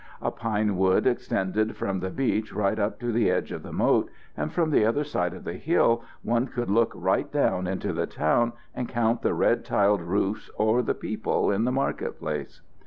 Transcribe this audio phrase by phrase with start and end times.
[0.19, 4.09] A pine wood extended from the beach right up to the edge of the moat,
[4.35, 8.07] and from the other side of the hill one could look right down into the
[8.07, 12.61] town and count the red tiled roofs, or the people in the market place.